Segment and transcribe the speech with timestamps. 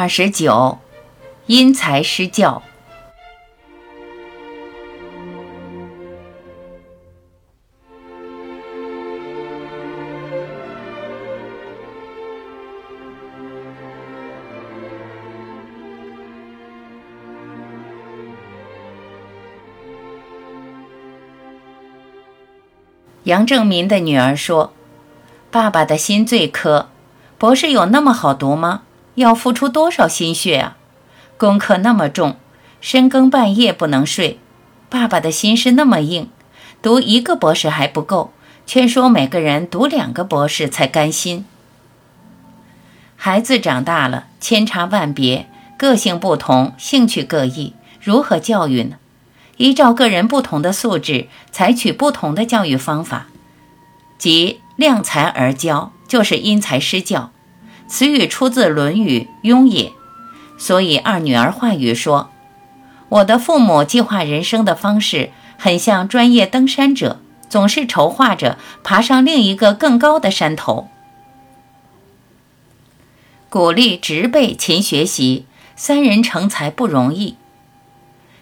[0.00, 0.78] 二十九，
[1.44, 2.62] 因材施教。
[23.24, 24.72] 杨正民的女儿说
[25.52, 26.86] ：“爸爸的心最苛，
[27.36, 28.84] 博士有那么好读吗？
[29.20, 30.76] 要付出多少心血啊！
[31.36, 32.36] 功课那么重，
[32.80, 34.38] 深更半夜不能睡。
[34.88, 36.28] 爸爸的心是那么硬，
[36.82, 38.32] 读一个博士还不够，
[38.66, 41.44] 劝说每个人读两个博士才甘心。
[43.16, 48.96] 孩子长大了，千差万别，个性不同，兴趣各异，如何教育呢？”
[49.58, 53.26] 依照个人不同的素质，采取不同的教育方法，
[54.16, 57.30] 即量才而教，就是因材施教。
[57.90, 59.88] 词语出自《论语·雍也》。
[60.56, 62.30] 所以二女儿话语说
[63.10, 70.88] ：“我的父母计划人生的方式，很像专业登山者，总是筹划着爬上另一个更高的山头。
[73.48, 77.34] 鼓励直辈勤学习，三人成才不容易。”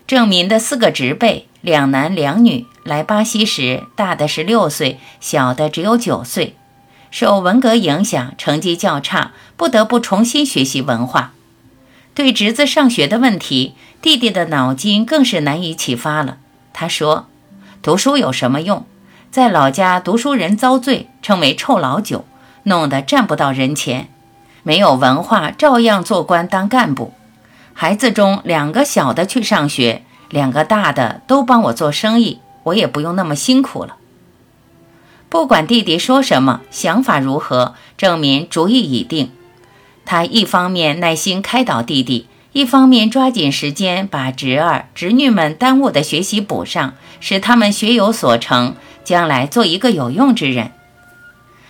[0.06, 6.56] 郑民的四个侄辈，两男两女，来巴西时，大的是六岁，小的只有九岁。
[7.11, 11.33] 受文革影响，成绩较差，不得不重新学习文化。
[12.15, 16.39] 对侄子上学的问题，弟弟的脑筋更是难以启发了。
[16.73, 17.27] 他说
[17.83, 18.84] ：“读书有什么用？
[19.31, 22.25] 在老家，读书人遭罪，称为臭老九，
[22.65, 24.09] 弄得站不到人前。
[24.62, 27.12] 没有文化，照样做官当干部。”
[27.72, 33.95] 孩子中两个小的去上学，两个大的都帮我做生意，我也不用那么辛苦了。
[35.29, 39.31] 不管弟弟说什么，想法如何，郑民主意已定。
[40.06, 48.75] 他一方面耐心开导弟弟，一方面抓紧时间把侄儿侄女们耽误的学习补上，使他们学有所成，
[49.05, 50.72] 将来做一个有用之人。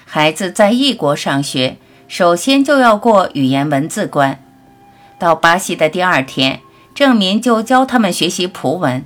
[0.04, 4.40] 孩子在异国上学，首先就要过语言文字关。
[5.18, 6.60] 到巴西的第二天，
[6.94, 9.04] 郑民就教他们学习葡文，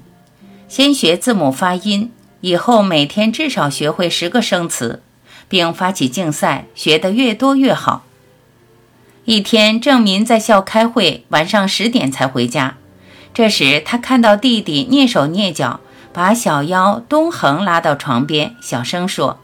[0.68, 2.12] 先学字母发音，
[2.42, 5.00] 以后每天至少学会十个生词，
[5.48, 8.04] 并发起竞赛，学得越多越好。
[9.24, 12.76] 一天，郑民在校开会，晚上十点才回家。
[13.32, 15.78] 这时，他看到弟弟蹑手蹑脚，
[16.12, 19.38] 把小妖东横拉到床边，小声说：“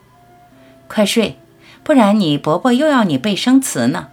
[0.88, 1.38] 快睡，
[1.84, 4.08] 不然你伯伯又要你背生词呢。”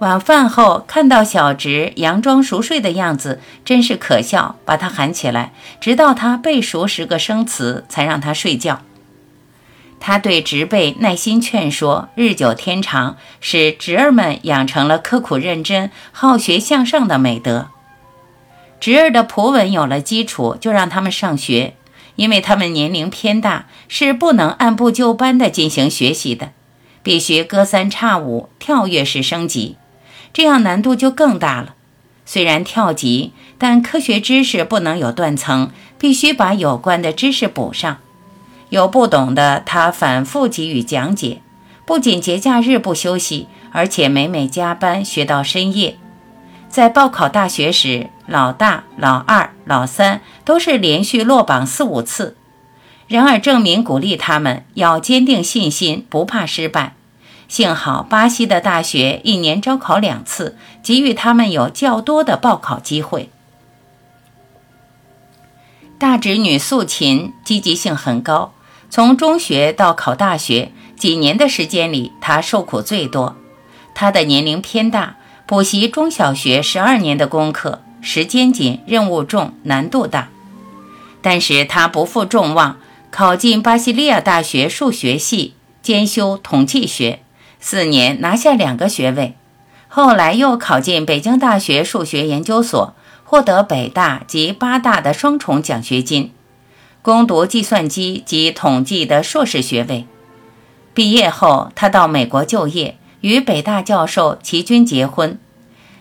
[0.00, 8.82] 晚饭后看到小侄佯装熟睡的样子，真是可笑，把他喊起来，直到他背熟十个生词，才让他睡觉。
[9.98, 17.68] 他对侄辈耐心劝说，日久天长，使侄儿们养成了刻苦认真、好学向上的美德。
[18.78, 21.74] 侄儿的普文有了基础，就让他们上学，
[22.16, 26.50] 因为他们年龄偏大，是不能按部就班地进行学习的，
[27.02, 29.78] 必须隔三差五跳跃式升级。
[30.36, 31.74] 这样难度就更大了。
[32.26, 37.96] 虽然跳级，但科学知识不能有断层，必须把有关的知识补上。
[38.68, 41.40] 有不懂的，他反复给予讲解。
[41.86, 45.96] 不仅节假日不休息，而且每每加班学到深夜。
[46.68, 52.36] 在报考大学时，老大、老二、老三都是连续落榜四五次。
[53.08, 56.92] 然而，郑明鼓励他们要坚定信心，不怕失败。
[57.48, 63.30] 幸好巴西的大学一年招考两次，给予他们有较多的报考机会。
[65.98, 68.52] 大侄女素琴积极性很高，
[68.90, 73.36] 从中学到考大学几年的时间里，她受苦最多。
[73.94, 80.28] 她的年龄偏大，补习中小学十二年的功课，时间紧，任务重，难度大。
[81.22, 82.78] 但是她不负众望，
[83.10, 87.20] 考进巴西利亚大学数学系，兼修统计学。
[87.60, 89.34] 四年拿下两个学位，
[89.88, 92.94] 后来又考进北京大学数学研究所，
[93.24, 96.32] 获得北大及八大的双重奖学金，
[97.02, 100.06] 攻读计算机及统计的硕士学位。
[100.94, 105.38] 毕业后，他到美国就业，与北大教授齐军结婚，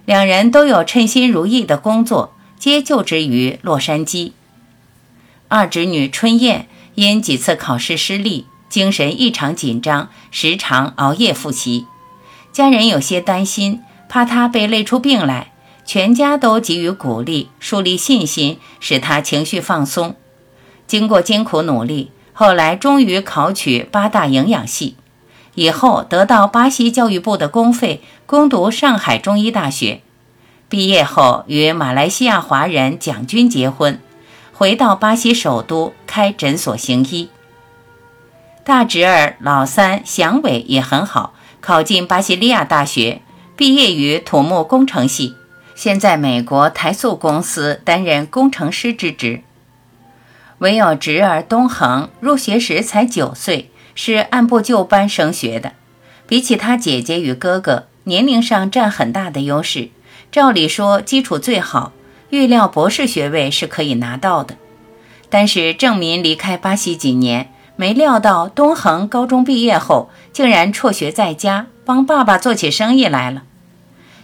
[0.05, 4.31] 两人都有称心如意的工作，皆就职于洛杉矶。
[5.47, 8.45] 二侄女春燕因几次考试失利。
[8.69, 11.85] 精神异常紧张，时常熬夜复习。
[12.51, 15.51] 家人有些担心，怕他被累出病来。
[15.85, 20.15] 全家都给予鼓励，树立信心，使他情绪放松。
[20.87, 24.95] 经过艰苦努力，后来终于考取八大营养系。
[25.53, 30.01] 以后得到巴西教育部的公费，攻读上海中医大学。
[30.67, 34.01] 毕业后与马来西亚华人蒋军结婚，
[34.51, 37.29] 回到巴西首都开诊所行医。
[38.65, 43.21] 大侄儿老三祥伟也很好，考进巴西利亚大学，
[43.55, 45.35] 毕业于土木工程系，
[45.75, 49.41] 现在美国台塑公司担任工程师之职。
[50.57, 53.69] 唯有侄儿东恒入学时才九岁。
[53.97, 55.71] 是按部就班升学的，
[56.27, 59.87] 比起他姐姐与哥哥，年龄上占很大的优势。
[60.29, 61.93] 照理说基础最好，
[62.29, 64.57] 预料博士学位是可以拿到的。
[65.29, 73.43] 但是郑民离开巴西几年，没料到东恒高中毕业后竟然辍学在家，帮爸爸做起生意来了。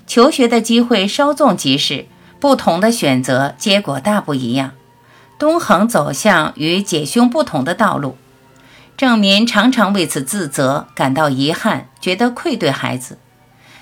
[0.08, 2.06] 求学的机会稍纵即逝，
[2.40, 4.72] 不同的选择结果大不一样。
[5.38, 8.18] 东恒走向与姐兄不同的道路。
[8.96, 13.18] 郑民常常为此自责，感到遗憾，觉得愧对孩子。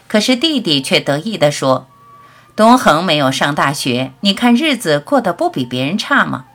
[0.08, 1.88] 可是弟弟却得意地说
[2.56, 6.46] ：“东恒没有上大学，你看日子过得不比别人差吗？”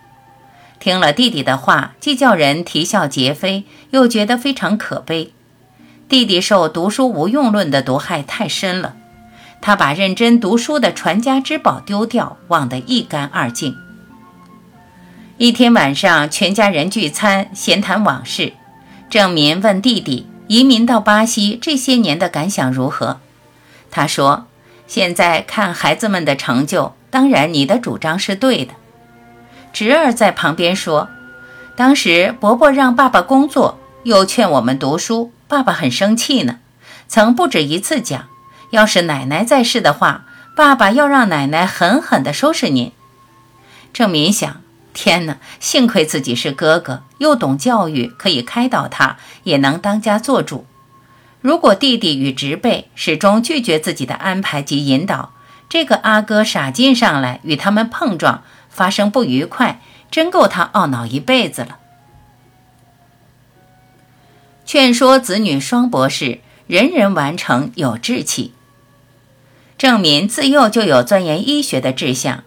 [0.84, 5.32] 听了弟弟的话，既叫人啼笑皆非，又觉得非常可悲。
[6.10, 8.94] 弟弟受读书无用论的毒害太深了，
[9.62, 13.74] 他把认真读书的传家之宝丢掉，忘得一干二净。
[15.38, 18.52] 一天晚上，全家人聚餐，闲谈往事。
[19.08, 23.20] 郑民问弟弟：“移民到巴西这些年的感想如何？”
[23.90, 24.48] 他说
[24.86, 28.74] ：“现在看孩子们的成就，当然你的主张是对的。”
[29.74, 31.10] 侄儿在旁边说
[31.74, 36.60] ：“当时伯伯让爸爸工作，又劝我们读书，爸爸很生气呢，
[37.08, 38.28] 曾不止一次讲，
[38.70, 42.92] 要是奶奶在世的话，爸爸要让奶奶狠狠地收拾您。”
[43.92, 44.62] 郑民想。
[44.96, 45.38] 天哪！
[45.58, 50.66] 幸亏自己是哥哥，又懂教育，可以开导他，也能当家做主。
[51.40, 55.32] 如果弟弟与侄辈始终拒绝自己的安排及引导，
[55.68, 58.44] 这个阿哥傻劲上来与他们碰撞，
[58.74, 59.80] 发生不愉快，
[60.10, 61.78] 真够他懊恼一辈子了。
[64.66, 68.52] 劝说子女双博士，人人完成有志气。
[69.78, 72.44] 郑民自幼就有钻研医学的志向。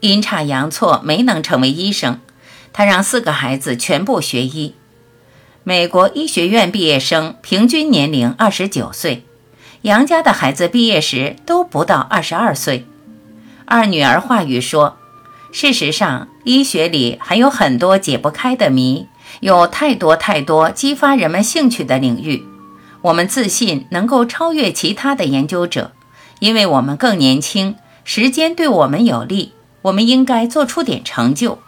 [0.00, 2.20] 阴差阳错没能成为医生，
[2.72, 4.74] 他让四个孩子全部学医。
[5.64, 9.24] 美国医学院毕业生平均年龄二十九岁，
[9.82, 12.86] 杨家的孩子毕业时都不到二十二岁。
[13.64, 14.97] 二女儿话语说
[15.60, 19.08] ：“事实上，医学里还有很多解不开的谜，
[19.40, 22.44] 有太多太多激发人们兴趣的领域。
[23.02, 25.90] 我们自信能够超越其他的研究者，
[26.38, 27.74] 因为我们更年轻，
[28.04, 31.58] 时间对我们有利。”我们应该做出点成就。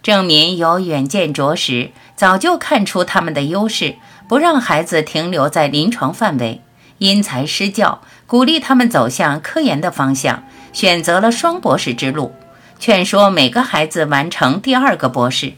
[0.00, 3.96] 郑民有远见卓识，早就看出他们的优势，
[4.28, 6.62] 不让孩子停留在临床范围，
[6.98, 12.32] 因材施教，鼓励他们走向科研的方向，选择了双博士之路，
[12.78, 15.54] 劝说每个孩子完成第二个博士。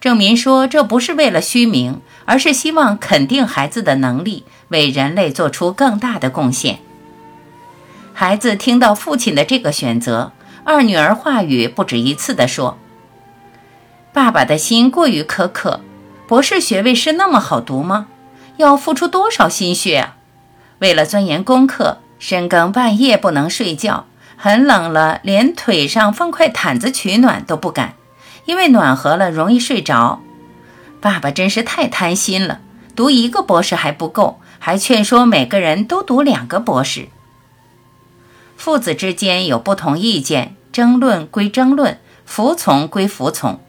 [0.00, 6.80] 郑民说：“这不是为了虚名，而是希望肯定孩子的能力，为人类做出更大的贡献。”
[8.12, 10.32] 孩子听到父亲的这个选择。
[10.66, 12.78] 二女儿话语不止一次地说
[14.14, 15.80] ：“爸爸的心过于苛刻，
[16.26, 18.06] 博士学位是那么好读吗？
[18.56, 20.16] 要付出多少心血啊！
[20.78, 24.06] 为了钻研功课，深更半夜不能睡觉，
[24.44, 27.94] 很冷了连腿上放块毯子取暖都不敢，
[28.44, 30.20] 因为暖和了容易睡着。
[31.00, 32.60] 爸爸真是太贪心了，
[32.94, 37.08] 读一个博士还不够，还劝说每个人都读两个博士。”
[38.58, 43.60] 父子之间有不同意见，争论归争论，服从归服从，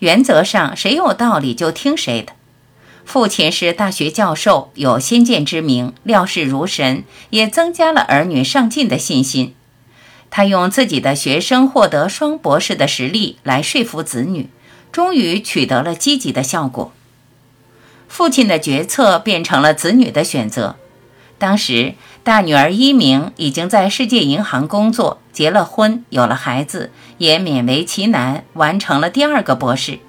[0.00, 2.32] 原则上谁有道理就听谁的。
[3.04, 9.54] 父亲是大学教授，有先见之明，料事如神，也增加了儿女上进的信心。
[10.36, 14.50] 他用自己的学生获得双博士的实力来说服子女，
[14.90, 16.92] 终于取得了积极的效果。
[18.08, 20.74] 父亲的决策变成了子女的选择。
[21.38, 30.00] 当时，大女儿一鸣已经在世界银行工作，结了婚，有了孩子，也勉为其难完成了第二个博士。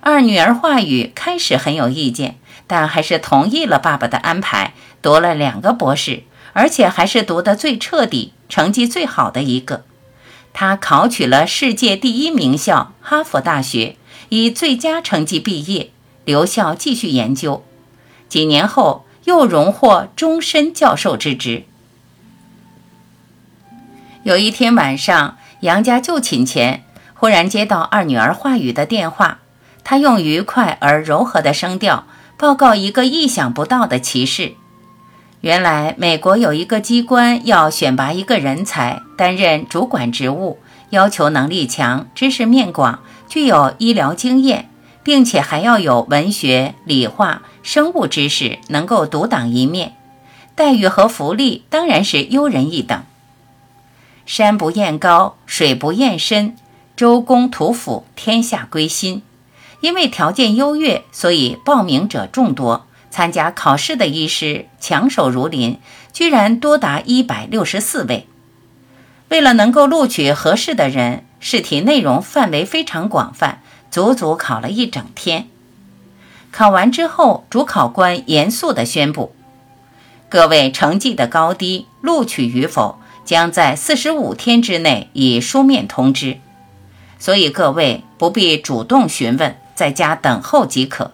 [0.00, 9.84] 二女儿话语开始很有意见，但还是同意了爸爸的安排，读了两个博士，而且还是读得最彻底、成绩最好的一个。
[10.54, 13.96] 他考取了世界第一名校哈佛大学，
[14.30, 15.90] 以最佳成绩毕业，
[16.24, 17.62] 留校继续研究。
[18.28, 19.04] 几年后。
[19.24, 21.64] 又荣获终身教授之职。
[24.22, 26.84] 有一天晚上，杨家就寝前，
[27.14, 29.38] 忽然接到二女儿话语的电话。
[29.82, 32.06] 她用愉快而柔和的声调，
[32.36, 34.56] 报告一个意想不到的奇事。
[35.44, 40.58] 原来，美国有一个机关要选拔一个人才担任主管职务，
[40.88, 44.70] 要求能力强、知识面广、具有医疗经验，
[45.02, 49.92] 并且还要有文学、理化、生物知识，能够独当一面。
[50.54, 53.02] 待遇和福利当然是优人一等。
[54.24, 56.56] 山不厌高，水不厌深，
[56.96, 59.20] 周公吐哺，天下归心。
[59.80, 62.86] 因为条件优越，所以报名者众多。
[63.14, 65.78] 参加考试的医师强手如林，
[66.12, 68.26] 居然多达一百六十四位。
[69.28, 75.46] 为了能够录取合适的人，试题内容范围非常广泛，足足考了一整天。
[76.50, 79.32] 考完之后，主考官严肃地宣布：
[80.28, 86.40] 各位成绩的高低、录取与否，将在四十五天之内以书面通知。
[87.20, 91.12] 所以各位不必主动询问，在家等候即可。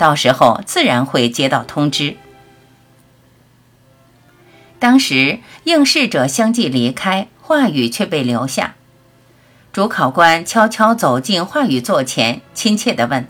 [0.00, 2.16] 到时候自然会接到通知。
[4.78, 8.76] 当时应试者相继离开，话语却被留下。
[9.74, 13.28] 主考官悄悄走进话语座前，亲切地问：“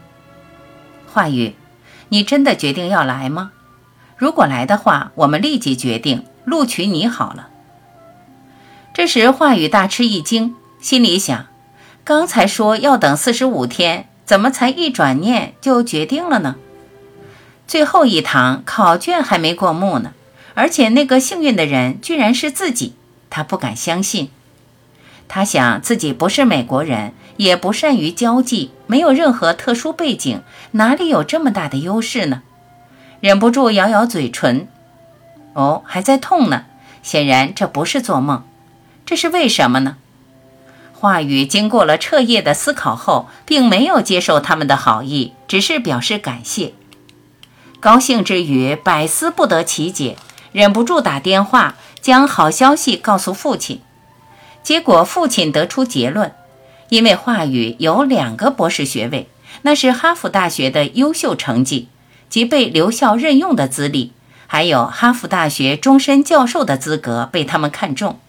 [1.13, 1.57] 话语，
[2.11, 3.51] 你真的决定要来吗？
[4.17, 7.49] 如果来的话，我们立即决定录取你好了。”
[8.95, 11.47] 这时话语大吃一惊，心里想：
[12.05, 14.10] 刚才说要等四十五天。
[14.31, 16.55] 怎么才一转念就决定了呢？
[17.67, 20.13] 最后一堂考卷还没过目呢，
[20.55, 22.95] 而且那个幸运的人居然是自己，
[23.29, 24.31] 他不敢相信。
[25.27, 32.43] 他想自己不是美国人，也不善于交际，没有任何特殊背景，哪里有这么大的优势呢？
[33.19, 34.69] 忍不住咬咬嘴唇，
[35.55, 36.67] 哦，还在痛呢。
[37.03, 38.45] 显然这不是做梦，
[39.05, 39.97] 这是为什么呢？
[41.01, 46.75] 话语经过了彻夜的思考后，并没有接受他们的好意，只是表示感谢。
[47.81, 50.19] 高兴之余，百思不得其解，
[50.53, 53.81] 忍不住打电话将好消息告诉父亲。
[54.63, 56.35] 结果父亲得出结论：
[56.91, 59.27] 因为话语有两个博士学位，
[59.63, 61.89] 那是哈佛大学的优秀成绩
[62.29, 64.13] 及被留校任用的资历，
[64.47, 68.21] 还有哈佛大学终身教授的资格被他们看中。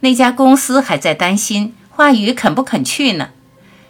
[0.00, 3.30] 那家公司还在担心华宇肯不肯去呢，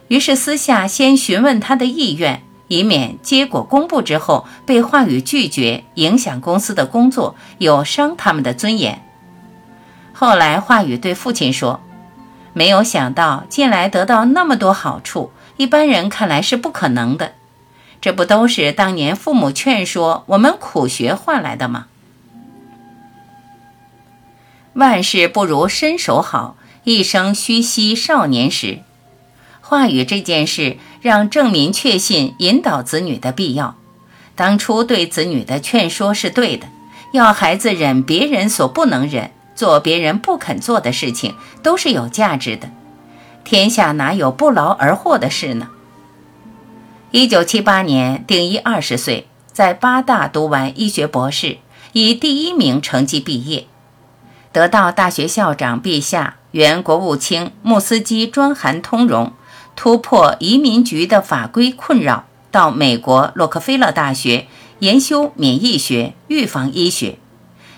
[0.09, 9.03] 于是私下先询问他的意愿，以免结果公布之后被华宇拒绝，影响公司的工作，有伤他们的尊严。
[10.13, 11.81] 后来华宇对父亲说
[12.55, 17.33] ：“没有想到进来得到那么多好处，一般人看来是不可能的。
[18.01, 21.87] 这不都是当年父母劝说我们苦学换来的吗？”
[24.77, 28.81] 万事不如身手好，一生须惜少年时。
[29.63, 33.77] 话语这件事让郑民确信引导子女的必要。
[34.35, 36.67] 当初对子女的劝说是对的，
[37.13, 42.71] 要孩子忍别人所不能忍，做别人不肯做的事情，都是有价值的。
[43.45, 45.71] 天下哪有不劳而获的事呢？
[47.13, 51.57] 一九七八年，丁一二十岁，在八大读完医学博士，
[51.93, 53.67] 以第一名成绩毕业。
[54.57, 59.35] 得到大学校长陛下、原国务卿穆斯基专函通融，
[59.77, 64.47] 突破移民局的法规困扰，到美国洛克菲勒大学
[64.79, 67.19] 研修免疫学、预防医学，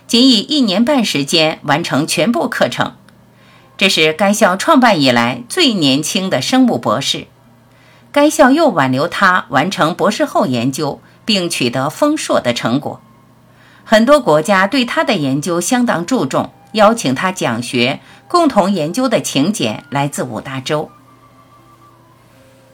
[0.07, 2.93] 仅以一年半时间完成全部课程。
[3.77, 7.27] 这是该校创办以来最年轻的生物博士。
[8.13, 13.01] 该校又挽留他完成博士后研究，并取得丰硕的成果。
[13.83, 16.53] 很多国家对他的研究相当注重。
[16.79, 20.91] 邀请他讲学，共同研究的请柬来自五大洲。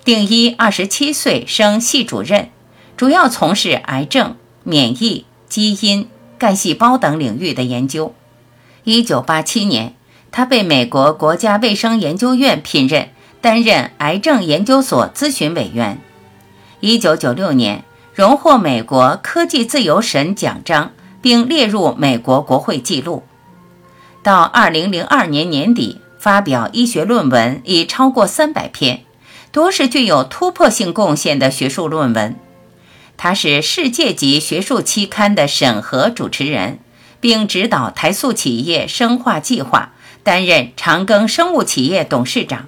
[0.05, 2.51] 丁一二十七岁升系主任，
[2.97, 8.15] 主要从事癌症、免疫、基因、干细胞等领域的研究。
[8.85, 9.95] 一九八七年，
[10.31, 13.09] 他被美国国家卫生研究院聘任，
[13.41, 15.99] 担任癌症研究所咨询委员。
[16.81, 17.83] 一九九六年，
[18.13, 20.93] 荣获美国科技自由神奖章，
[21.23, 23.23] 并列入美国国会记录。
[24.25, 29.05] 到二零零二年年底，发表医学论文已超过三百篇，
[29.53, 32.35] 多是具有突破性贡献的学术论文。
[33.19, 36.79] 他是世界级学术期刊的审核主持人，
[37.21, 42.67] 并指导台塑企业生化计划，担任长庚生物企业董事长。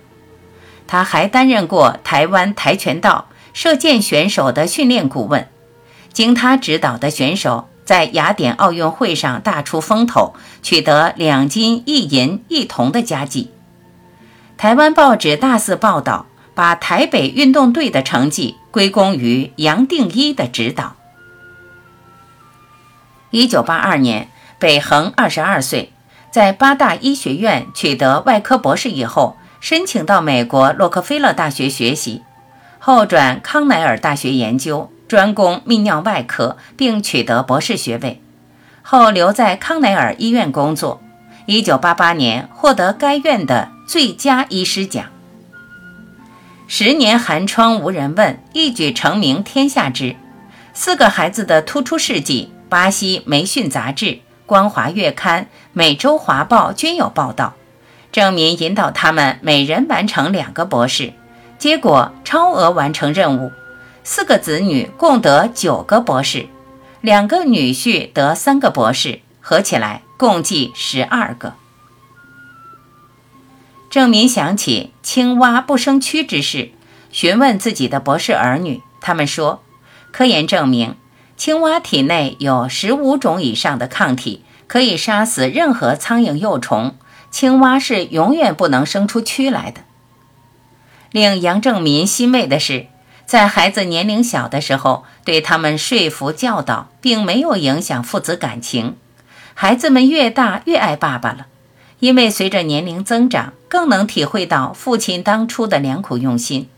[0.87, 5.49] 他还担任过台湾跆拳道、射箭选手的训练顾问，
[6.13, 7.71] 经他指导的选手。
[7.87, 13.51] 在雅典奥运会上大出风头，取得两金一银一铜的佳绩。
[14.59, 20.97] 台湾报纸大肆报道，把台北运动队的成绩归功于杨定一的指导。
[23.31, 24.29] 一九八二年，
[24.59, 25.93] 北恒二十二岁，
[26.31, 32.23] 在八大医学院取得外科博士以后，申请到美国洛克菲勒大学学习，
[32.79, 38.21] 后转康奈尔大学研究，专攻泌尿外科，并取得博士学位。
[38.83, 41.01] 后留在康奈尔医院工作。
[41.47, 45.07] 一九八八年获得该院的最佳医师奖。
[46.67, 50.17] 十年寒窗无人问，一举成名天下知。
[50.73, 54.07] 四个孩子的突出事迹，巴西《媒讯》杂志、
[54.45, 57.55] 《光华月刊》、《美洲华报》均有报道。
[58.11, 61.13] 郑民引导他们每人完成两个博士，
[61.59, 63.53] 结果超额完成任务。
[64.09, 66.47] 四个子女共得九个博士，
[67.01, 71.55] 两个女婿得三个博士，合起来共计十二个。
[73.91, 76.71] 郑民想起青蛙不生蛆之事，
[77.11, 79.61] 询问自己的博士儿女，他们说，
[80.13, 80.95] 科研证明
[81.37, 86.95] 青蛙体内有十五种以上的抗体，可以杀死任何苍蝇幼虫。
[87.33, 89.81] 青蛙是永远不能生出蛆来的。
[91.11, 92.87] 令杨正民欣慰的是，
[93.27, 98.97] 在孩子年龄小的时候，对他们说服教导，并没有影响父子感情。
[99.53, 101.47] 孩子们越大越爱爸爸了。
[101.99, 106.69] 因为随着年龄增长，更能体会到父亲当初的良苦用心。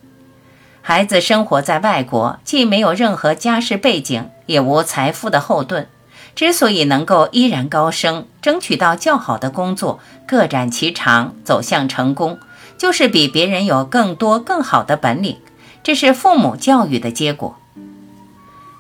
[0.80, 5.88] 孩子生活在外国，既没有任何家世背景，也无财富的后盾，
[6.36, 12.38] 之所以能够依然高升，争取到较好的工作，各展其长，走向成功，
[12.78, 15.36] 就是比别人有更多更好的本领。
[15.82, 17.56] 这是父母教育的结果。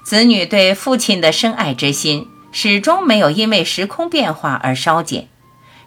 [0.04, 5.28] 子女对父亲的深爱之心，始终没有因为时空变化而稍减。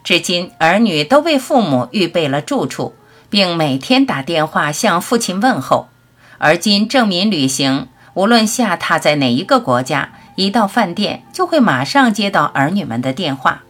[0.03, 2.95] 至今，儿女都为父母预备了住处，
[3.29, 5.89] 并每天打电话向父亲问候。
[6.37, 13.63] 而今郑民旅行，无论下榻在哪一个国家，一到饭店就会马上接到儿女们的电话，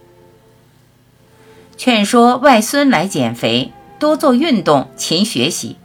[1.75, 5.75] 劝说外孙来减肥，多做运动，勤学习。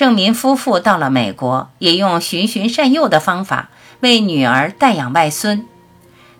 [0.00, 3.68] 郑民夫妇到了美国，也用循循善诱的方法
[4.00, 5.66] 为女儿代养外孙。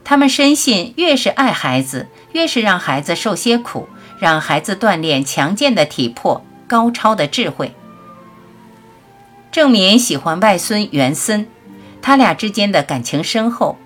[0.02, 2.08] 他们深信，越是爱孩子。
[2.32, 3.86] 越是让孩子受些苦，
[4.18, 7.74] 让孩子锻炼强健的体魄、高超的智慧。
[9.52, 11.46] 郑民喜欢外孙元森，
[12.00, 13.76] 他俩之间的感情深厚。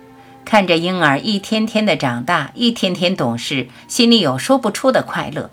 [0.45, 5.51] 看着婴儿一天天的长大，一天天懂事，心里有说不出的快乐。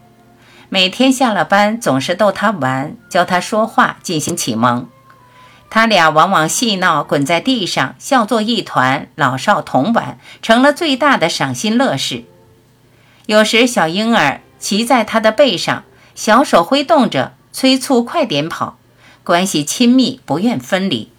[0.75, 4.89] 每天下了班，总是逗他玩，教他说话，进行启蒙。
[5.69, 12.25] 他俩往往戏闹，滚在地上，笑作一团，老少同玩，成了最大的赏心乐事。
[13.27, 18.79] 有时，小婴儿骑在他的背上，小手挥动着，催促快点跑，
[19.23, 21.11] 关系亲密，不愿分离。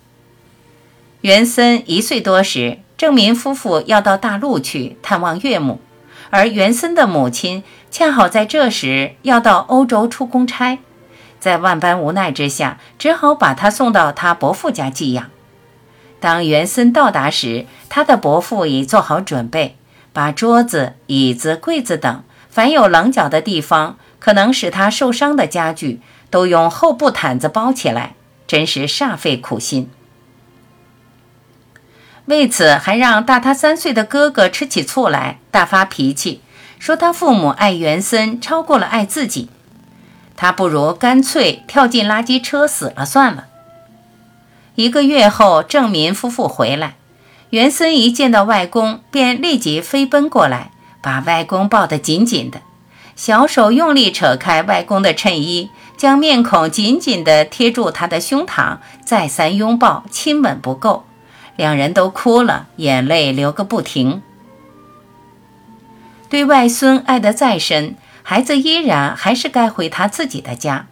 [1.21, 5.79] 袁森一岁多时，郑民夫妇要到大陆去探望岳母，
[6.33, 10.79] 而袁森的母亲恰好在这时要到欧洲出公差，
[11.39, 15.29] 在万般无奈之下，只好把他送到他伯父家寄养。
[16.19, 19.77] 当袁森到达时，他的伯父已做好准备。
[20.11, 28.15] 把桌子、椅子、柜子等凡有棱角的地方，可能使他受伤的家具，都用厚布毯子包起来，
[28.47, 29.91] 真是煞费苦心。
[32.25, 36.41] 为此，还让大他三岁的哥哥吃起醋来，大发脾气，
[36.79, 39.49] 说他父母爱元森超过了爱自己，
[40.37, 43.47] 他不如干脆跳进垃圾车死了算了。
[44.75, 46.95] 一个月后，郑民夫妇回来。
[47.49, 52.61] 元森一见到外公，便立即飞奔过来，把外公抱得紧紧的，
[53.15, 61.05] 小手用力扯开外公的衬衣，将面孔紧紧地贴住他的胸膛，再三拥抱亲吻不够，
[61.55, 64.21] 两人都哭了，眼泪流个不停。
[66.29, 70.87] 对外孙爱得再深，孩子依然还是该回他自己的家。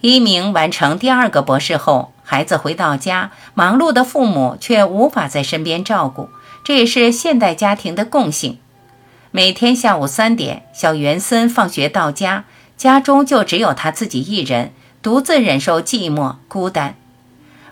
[0.00, 2.12] 一鸣完成第二个博士后。
[2.28, 6.28] 孩子回到家，忙碌的父母却无法在身边照顾，
[6.64, 8.58] 这也是现代家庭的共性。
[9.30, 12.42] 每天下午三点，小元森放学到家，
[12.76, 16.96] 家中就只有他自己一人，独自忍受寂寞孤单。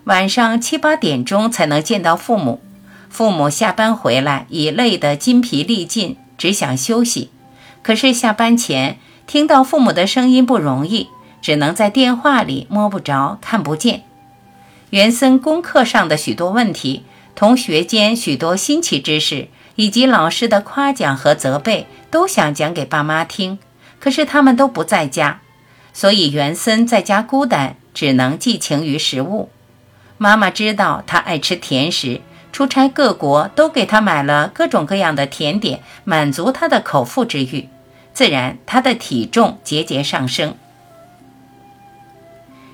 [0.05, 2.61] 晚上七八点钟才能见到父母，
[3.09, 7.31] 父母下班回来已累得筋疲力尽，只想休息。
[7.83, 11.09] 可是下班前听到父母的声音不容易，
[11.40, 14.03] 只能在电话里摸不着、看不见。
[14.90, 23.59] 元森功课上的许多问题，同学间许多新奇知识，以及老师的夸奖和责备，都想讲给爸妈听，
[23.99, 25.40] 可是他们都不在家，
[25.95, 29.49] 所以元森在家孤单，只能寄情于食物。
[30.25, 37.69] 妈妈知道他爱吃甜食，出差各国都给他买了各种各样的甜点，满足他的口腹之欲，
[38.15, 40.55] 自然他的体重节节上升。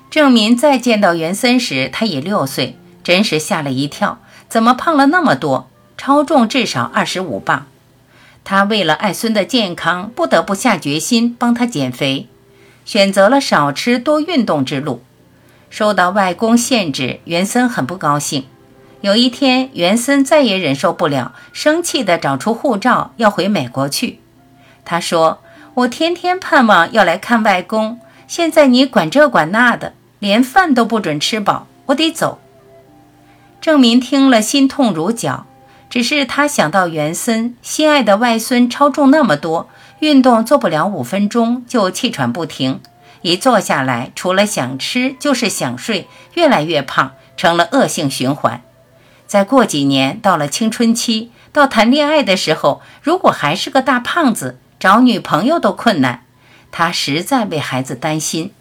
[0.09, 5.69] 郑民再见到袁森时，他已六岁，真是吓了一跳，怎么胖了那么多？
[5.97, 7.67] 超重至少二十五磅。
[8.45, 12.29] 他为了爱孙的健康，不得不下决心帮他减肥，
[12.85, 15.03] 选择了少吃多运动之路。
[15.71, 18.45] 受到外公限制，袁森很不高兴。
[18.99, 24.19] 有一天，袁森再也忍受不了，生气地找出护照要回美国去。
[24.85, 25.41] 他说
[25.73, 32.39] ：“我天天盼望要来看外公，现在你管这管那的，连饭都不准吃饱，我得走。”
[33.61, 35.47] 郑民听了，心痛如绞。
[35.89, 39.67] 只是他想到袁森心爱的外孙超重那么多，
[39.99, 42.79] 运动做不了五分钟就气喘不停，
[43.21, 48.61] 一坐下来除了想吃就是想睡，越来越胖，成了恶性循环。
[49.27, 56.23] 再过几年，到了青春期，到谈恋爱的时候，如果还是个大胖子，找女朋友都困难。
[56.71, 58.51] 他实在为孩子担心。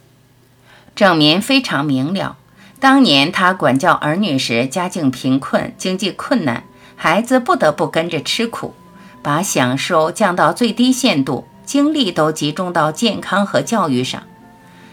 [0.94, 2.36] 郑民非常明了，
[2.78, 6.64] 当年他管教儿女时，家境贫困，经济困难，
[6.96, 8.74] 孩子不得不跟着吃苦，
[9.22, 14.22] 把享受降到最低限度，精力都集中到健康和教育上。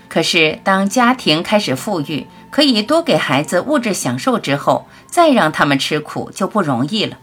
[0.10, 7.18] 可是，当家庭开始富裕，可以多给孩子物质享受之后，再让他们吃苦就不容易了。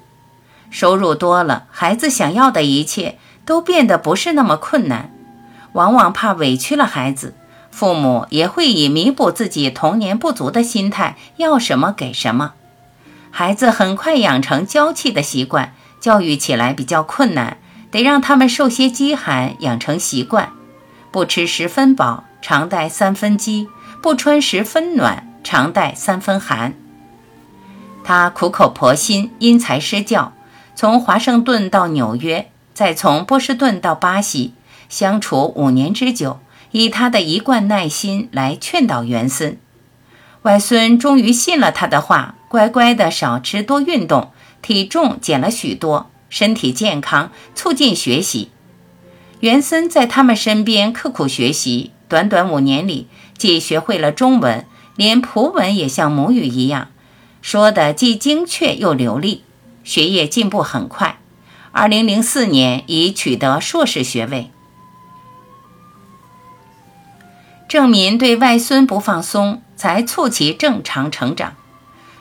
[0.70, 5.10] 收入多了，孩子想要的一切都变得不是那么困难。
[5.72, 7.34] 往往怕委屈了孩子，
[7.70, 12.52] 父母也会以弥补自己童年不足的心态，要什么给什么。
[13.30, 17.56] 孩子很快养成娇气的习惯，教育起来比较困难，
[17.90, 20.52] 得让他们受些饥寒，养成习惯，
[21.14, 23.68] 不吃十分饱，常带三分饥。
[24.02, 26.74] 不穿十分暖，常带三分寒。
[28.02, 30.32] 他苦口婆心，因材施教，
[30.74, 34.54] 从华盛顿到纽约，再从波士顿到巴西，
[34.88, 36.40] 相处五年之久，
[36.72, 39.56] 以他的一贯耐心来劝导元森。
[40.42, 48.50] 外孙终于信了他的话，乖乖的少吃多运动，体重减了许多，身体健康，促进学习。
[49.44, 53.08] 袁森在他们身边刻苦学习，短短五年里。
[53.36, 54.64] 既学会了中文，
[54.96, 56.88] 连葡文也像母语一样，
[57.42, 59.44] 说的既精确又流利，
[59.82, 61.18] 学业进步很快。
[61.72, 64.50] 二零零四年已取得硕士学位。
[67.68, 71.54] 郑民对外孙不放松，才促其正常成长。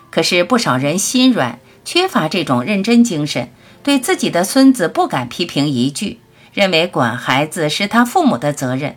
[0.10, 3.50] 可是不少人心软，缺乏这种认真精神，
[3.82, 6.20] 对自己的孙子不敢批评一句，
[6.54, 8.96] 认为管孩子是他父母的责任。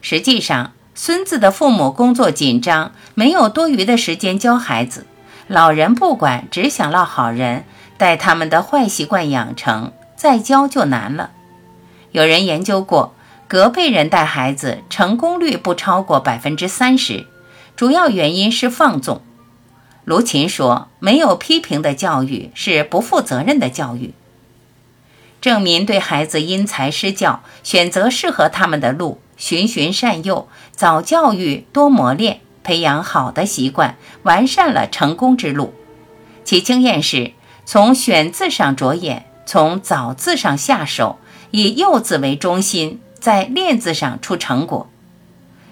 [0.00, 5.06] 实际上，孙子的父母工作紧张，没有多余的时间教孩子。
[5.46, 7.64] 老人不管，只想落好人，
[7.96, 11.30] 待他们的坏习惯养成，再教就难了。
[12.12, 13.14] 有人研究过，
[13.46, 17.26] 隔辈人带孩子成功率不超过百分之三十，
[17.76, 19.22] 主要原因是放纵。
[20.04, 24.14] 卢琴说：“没有批评的教育是不负责任的教育。”
[25.40, 29.20] 郑民对孩子因材施教，选择适合他们的路。
[29.36, 35.72] 循循善诱，早教育多磨练，培养好的习惯，完善了成功之路。
[36.44, 37.32] 其经验是
[37.64, 41.20] 从选字上着眼，从早字上下手，
[41.52, 44.90] 以幼字为中心，在练字上出成果。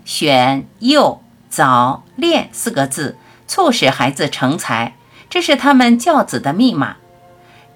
[0.05, 3.17] 选、幼、早、练四个字，
[3.49, 4.95] 促使孩子成才，
[5.29, 6.99] 这是他们教子的密码。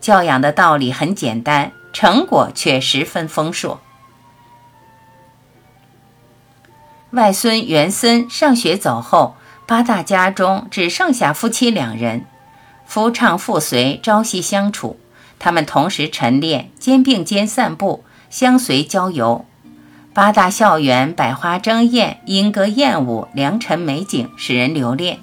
[0.01, 3.81] 教养的道理很简单，成果却十分丰硕。
[7.11, 9.35] 外孙元森上学走后，
[9.67, 12.25] 八大家中只剩下夫妻两人，
[12.87, 14.99] 夫唱妇随，朝夕相处。
[15.39, 19.45] 他们同时晨练，肩并肩散步，相随郊游。
[20.13, 25.19] 八大校园百花争艳，莺歌燕舞，良辰美景使人留恋。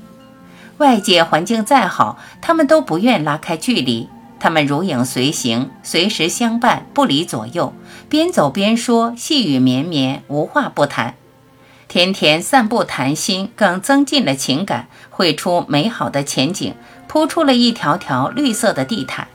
[0.77, 4.09] 外界环境再好，他们都不愿拉开距离。
[4.39, 7.73] 他们如影随形，随时相伴，不离左右，
[8.07, 11.15] 边走边说，细语绵绵，无话不谈。
[11.87, 16.75] 天天散步谈心，更增进了情感，绘出美好的前景，
[17.07, 19.27] 铺出了一条条绿色的地毯。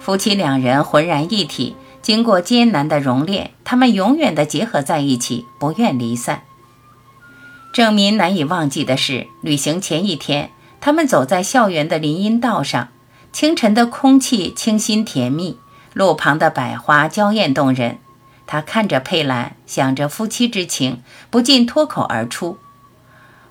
[0.00, 6.42] 夫妻两人浑然一体，经过艰难的熔炼，他们永远的结合在一起，不愿离散。
[7.72, 12.88] 郑民难以忘记的是，旅行前一天，他们走在校园的林荫道上，
[13.32, 15.58] 清晨的空气清新甜蜜
[15.94, 17.98] 路旁的百花娇艳动人。
[18.46, 22.58] 他看着佩兰想着夫妻之情不禁脱口而出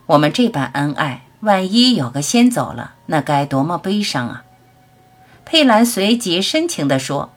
[0.06, 4.44] 我们这般恩爱万一有个先走了那该多么悲伤啊！
[5.44, 7.32] 佩兰随即深情地说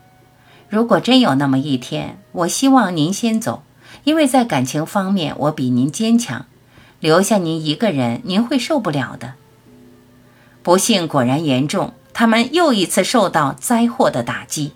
[0.68, 3.62] 如果真有那么一天我希望您先走
[4.02, 6.44] 因为在感情方面我比您坚强
[7.00, 9.34] 留下您一个人您会受不了的。
[10.62, 14.72] 不幸果然严重他们又一次受到灾祸的打击。